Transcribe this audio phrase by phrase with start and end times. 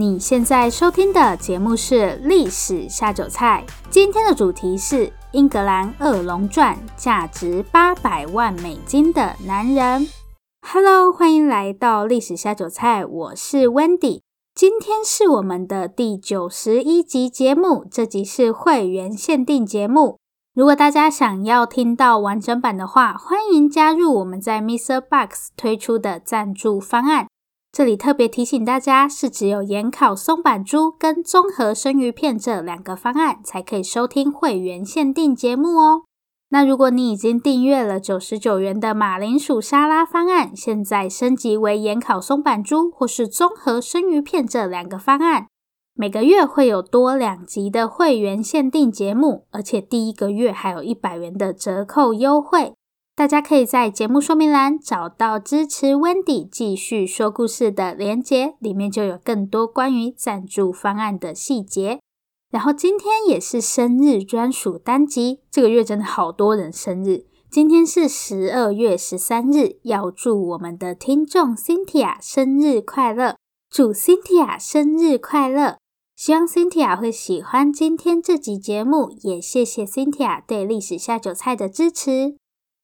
[0.00, 10.06] 你现在收听的节目是《历史下酒菜》，今天的主题是《英格兰恶龙传》，价值八百万美金的男人。
[10.64, 14.20] Hello，欢迎来到《历史下酒菜》，我是 Wendy。
[14.54, 20.18] 今天是我们的第九十一集节目，这集是会员限定节目。
[20.54, 25.00] 如果大家想要听到完整版的话，欢迎加入我们在 Mr.
[25.00, 27.26] Box 推出的赞助方案。
[27.78, 36.02] 这里特别提醒大家，是只有盐烤松阪猪跟综合生鱼片这两个方案才可以收听会员限定节目哦。
[36.48, 45.46] 那如果你已经订阅了九十九元的马铃薯沙拉方案，现在升级为盐烤松阪猪或是综合生鱼片这两个方案。
[45.94, 52.72] 每个月会有多两集的会员限定节目，而且第一个月还有一百元的折扣优惠。
[53.18, 61.98] 大家可以在节目说明栏找到支持 Wendy 继续说故事的连结，里面就有更多关于赞助方案的细节。
[62.52, 67.24] 然后今天也是生日专属单集，这个月真的好多人生日。
[67.50, 73.34] 今天是十二月十三日，要祝我们的听众 Cynthia 生日快乐，
[73.68, 75.78] 祝 Cynthia 生日快乐。
[76.14, 82.36] 希望 Cynthia 会喜欢今天这集节目，也谢谢 Cynthia 对历史下酒菜的支持。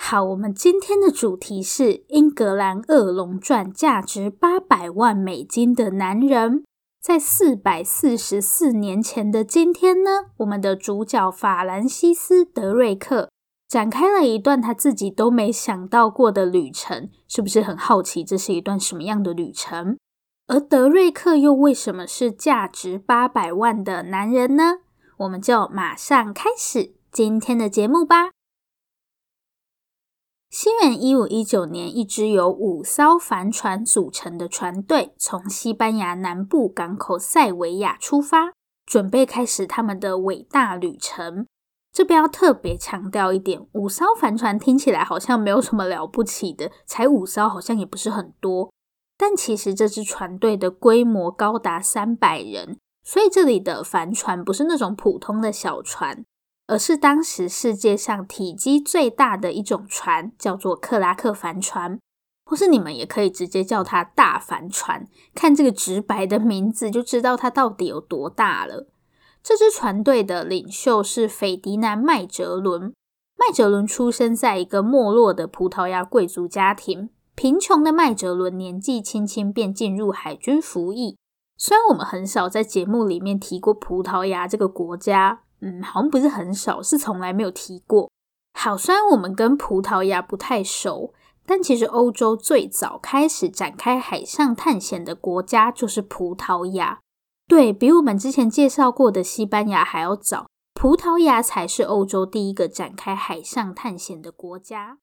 [0.00, 6.64] 好，我们今天的主题是《英格兰恶龙传》，价值八百万美金的男人。
[6.98, 13.28] 在四百四十四年前的今天呢，我们的主角法兰西斯·德瑞克
[13.68, 19.98] 展开了一段他自己都没想到过的旅程，是不是很好奇这是一段什么样的旅程？
[20.46, 24.76] 而德瑞克又为什么是价值八百万的男人呢？
[25.18, 28.30] 我们就马上开始今天的节目吧。
[30.60, 38.52] 西元一五一九年，一支由五艘帆船组成的船队从西班牙南部港口塞维亚出发，
[38.84, 41.46] 准备开始他们的伟大旅程。
[41.92, 48.72] 这边要特别强调一点，五艘帆船听起来好像没有什么了不起的，才五艘好像也不是很多。
[49.16, 56.24] 但其实这支船队的规模高达三百人，所以这里的帆船不是那种普通的小船，
[56.68, 61.98] 而是当时世界上体积最大的一种船，叫做克拉克帆船，
[62.44, 65.08] 或是你们也可以直接叫它大帆船。
[65.34, 68.86] 看这个直白的名字，就知道它到底有多大了。
[69.42, 72.92] 这支船队的领袖是斐迪南·麦哲伦。
[73.38, 81.16] 麦哲伦出生在一个没落的葡萄牙贵族家庭，贫穷的麦哲伦年纪轻轻便进入海军服役。
[81.56, 85.44] 虽然我们很少在节目里面提过葡萄牙这个国家。
[85.60, 88.10] 嗯，好像不是很少，是从来没有提过。
[88.54, 91.12] 好，虽然我们跟葡萄牙不太熟，
[91.46, 97.00] 但其实欧洲最早开始展开海上探险的国家就是葡萄牙，
[97.46, 100.46] 对，比我们之前介绍过的西班牙还要早。
[100.74, 104.98] 葡萄牙才是欧洲第一个展开海上探险的国家。